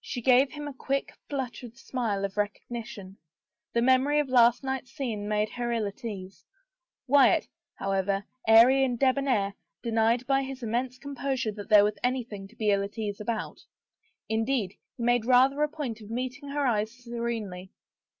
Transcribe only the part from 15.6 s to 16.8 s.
a point of meeting^ her